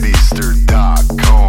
[0.00, 1.47] teddyster.com.